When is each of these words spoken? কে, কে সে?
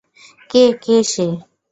কে, 0.49 0.63
কে 0.83 0.95
সে? 1.11 1.27